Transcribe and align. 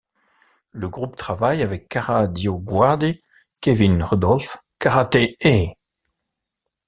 Le 0.71 0.89
groupe 0.89 1.15
travaille 1.15 1.61
avec 1.61 1.87
Kara 1.87 2.25
DioGuardi, 2.25 3.19
Kevin 3.61 4.01
Rudolf, 4.03 4.57
KarateE! 4.79 5.75